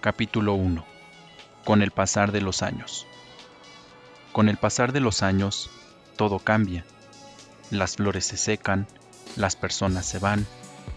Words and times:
Capítulo 0.00 0.54
1 0.54 0.86
Con 1.64 1.82
el 1.82 1.90
pasar 1.90 2.30
de 2.30 2.40
los 2.40 2.62
años 2.62 3.04
Con 4.30 4.48
el 4.48 4.56
pasar 4.56 4.92
de 4.92 5.00
los 5.00 5.24
años, 5.24 5.70
todo 6.14 6.38
cambia. 6.38 6.84
Las 7.72 7.96
flores 7.96 8.24
se 8.24 8.36
secan, 8.36 8.86
las 9.34 9.56
personas 9.56 10.06
se 10.06 10.20
van 10.20 10.46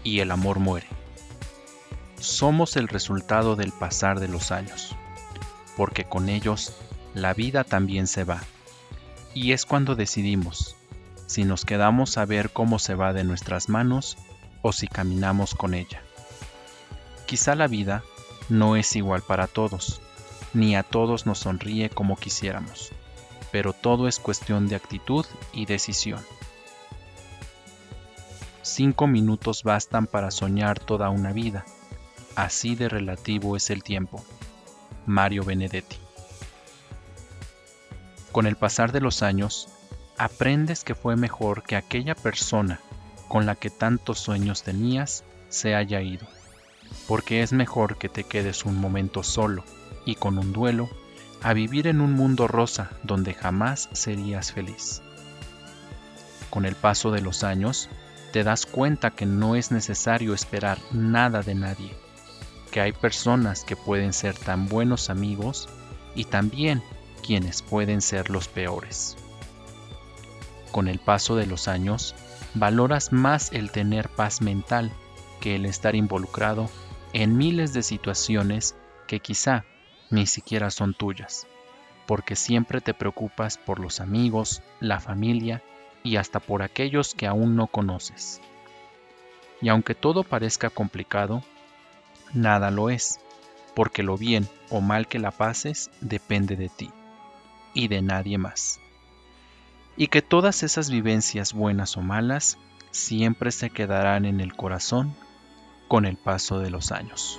y 0.04 0.20
el 0.20 0.30
amor 0.30 0.60
muere. 0.60 0.86
Somos 2.20 2.76
el 2.76 2.86
resultado 2.86 3.56
del 3.56 3.72
pasar 3.72 4.20
de 4.20 4.28
los 4.28 4.52
años, 4.52 4.94
porque 5.76 6.04
con 6.04 6.28
ellos 6.28 6.72
la 7.12 7.34
vida 7.34 7.64
también 7.64 8.06
se 8.06 8.22
va. 8.22 8.40
Y 9.34 9.50
es 9.50 9.66
cuando 9.66 9.96
decidimos 9.96 10.76
si 11.26 11.42
nos 11.42 11.64
quedamos 11.64 12.18
a 12.18 12.24
ver 12.24 12.52
cómo 12.52 12.78
se 12.78 12.94
va 12.94 13.12
de 13.12 13.24
nuestras 13.24 13.68
manos 13.68 14.16
o 14.62 14.72
si 14.72 14.86
caminamos 14.86 15.56
con 15.56 15.74
ella. 15.74 16.02
Quizá 17.26 17.56
la 17.56 17.66
vida 17.66 18.04
no 18.48 18.76
es 18.76 18.96
igual 18.96 19.22
para 19.22 19.46
todos, 19.46 20.00
ni 20.52 20.76
a 20.76 20.82
todos 20.82 21.26
nos 21.26 21.38
sonríe 21.40 21.90
como 21.90 22.16
quisiéramos, 22.16 22.90
pero 23.50 23.72
todo 23.72 24.08
es 24.08 24.18
cuestión 24.18 24.68
de 24.68 24.76
actitud 24.76 25.24
y 25.52 25.66
decisión. 25.66 26.20
Cinco 28.62 29.06
minutos 29.06 29.62
bastan 29.62 30.06
para 30.06 30.30
soñar 30.30 30.78
toda 30.78 31.10
una 31.10 31.32
vida, 31.32 31.64
así 32.36 32.74
de 32.74 32.88
relativo 32.88 33.56
es 33.56 33.70
el 33.70 33.82
tiempo. 33.82 34.24
Mario 35.06 35.44
Benedetti. 35.44 35.96
Con 38.30 38.46
el 38.46 38.56
pasar 38.56 38.92
de 38.92 39.00
los 39.00 39.22
años, 39.22 39.68
aprendes 40.16 40.84
que 40.84 40.94
fue 40.94 41.16
mejor 41.16 41.64
que 41.64 41.76
aquella 41.76 42.14
persona 42.14 42.80
con 43.28 43.46
la 43.46 43.56
que 43.56 43.70
tantos 43.70 44.20
sueños 44.20 44.62
tenías 44.62 45.24
se 45.48 45.74
haya 45.74 46.00
ido 46.00 46.26
porque 47.06 47.42
es 47.42 47.52
mejor 47.52 47.98
que 47.98 48.08
te 48.08 48.24
quedes 48.24 48.64
un 48.64 48.78
momento 48.78 49.22
solo 49.22 49.64
y 50.04 50.16
con 50.16 50.38
un 50.38 50.52
duelo 50.52 50.88
a 51.42 51.52
vivir 51.52 51.86
en 51.86 52.00
un 52.00 52.12
mundo 52.12 52.46
rosa 52.48 52.90
donde 53.02 53.34
jamás 53.34 53.88
serías 53.92 54.52
feliz. 54.52 55.02
Con 56.50 56.64
el 56.64 56.74
paso 56.74 57.10
de 57.10 57.20
los 57.20 57.44
años, 57.44 57.88
te 58.32 58.44
das 58.44 58.66
cuenta 58.66 59.10
que 59.10 59.26
no 59.26 59.56
es 59.56 59.70
necesario 59.70 60.34
esperar 60.34 60.78
nada 60.92 61.42
de 61.42 61.54
nadie, 61.54 61.94
que 62.70 62.80
hay 62.80 62.92
personas 62.92 63.64
que 63.64 63.76
pueden 63.76 64.12
ser 64.12 64.36
tan 64.36 64.68
buenos 64.68 65.10
amigos 65.10 65.68
y 66.14 66.24
también 66.24 66.82
quienes 67.22 67.62
pueden 67.62 68.00
ser 68.00 68.30
los 68.30 68.48
peores. 68.48 69.16
Con 70.70 70.88
el 70.88 70.98
paso 70.98 71.36
de 71.36 71.46
los 71.46 71.68
años, 71.68 72.14
valoras 72.54 73.12
más 73.12 73.52
el 73.52 73.70
tener 73.70 74.08
paz 74.08 74.40
mental 74.40 74.92
que 75.42 75.56
el 75.56 75.66
estar 75.66 75.96
involucrado 75.96 76.70
en 77.12 77.36
miles 77.36 77.74
de 77.74 77.82
situaciones 77.82 78.76
que 79.08 79.18
quizá 79.18 79.64
ni 80.08 80.28
siquiera 80.28 80.70
son 80.70 80.94
tuyas, 80.94 81.48
porque 82.06 82.36
siempre 82.36 82.80
te 82.80 82.94
preocupas 82.94 83.58
por 83.58 83.80
los 83.80 83.98
amigos, 83.98 84.62
la 84.78 85.00
familia 85.00 85.60
y 86.04 86.14
hasta 86.14 86.38
por 86.38 86.62
aquellos 86.62 87.14
que 87.14 87.26
aún 87.26 87.56
no 87.56 87.66
conoces. 87.66 88.40
Y 89.60 89.68
aunque 89.68 89.96
todo 89.96 90.22
parezca 90.22 90.70
complicado, 90.70 91.42
nada 92.32 92.70
lo 92.70 92.88
es, 92.88 93.18
porque 93.74 94.04
lo 94.04 94.16
bien 94.16 94.48
o 94.70 94.80
mal 94.80 95.08
que 95.08 95.18
la 95.18 95.32
pases 95.32 95.90
depende 96.00 96.54
de 96.54 96.68
ti 96.68 96.90
y 97.74 97.88
de 97.88 98.00
nadie 98.00 98.38
más. 98.38 98.78
Y 99.96 100.06
que 100.06 100.22
todas 100.22 100.62
esas 100.62 100.88
vivencias 100.88 101.52
buenas 101.52 101.96
o 101.96 102.00
malas 102.00 102.58
siempre 102.92 103.50
se 103.50 103.70
quedarán 103.70 104.24
en 104.24 104.40
el 104.40 104.54
corazón 104.54 105.16
con 105.92 106.06
el 106.06 106.16
paso 106.16 106.58
de 106.58 106.70
los 106.70 106.90
años. 106.90 107.38